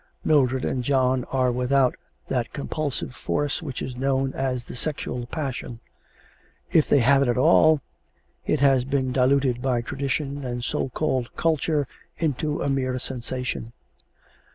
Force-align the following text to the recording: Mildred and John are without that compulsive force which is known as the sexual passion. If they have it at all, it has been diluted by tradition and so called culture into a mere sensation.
Mildred 0.25 0.65
and 0.65 0.83
John 0.83 1.25
are 1.25 1.51
without 1.51 1.93
that 2.27 2.53
compulsive 2.53 3.13
force 3.13 3.61
which 3.61 3.83
is 3.83 3.95
known 3.95 4.33
as 4.33 4.63
the 4.65 4.75
sexual 4.75 5.27
passion. 5.27 5.79
If 6.71 6.89
they 6.89 6.97
have 7.01 7.21
it 7.21 7.27
at 7.27 7.37
all, 7.37 7.81
it 8.43 8.61
has 8.61 8.83
been 8.83 9.11
diluted 9.11 9.61
by 9.61 9.81
tradition 9.83 10.43
and 10.43 10.63
so 10.63 10.89
called 10.89 11.29
culture 11.35 11.87
into 12.17 12.63
a 12.63 12.67
mere 12.67 12.97
sensation. 12.97 13.73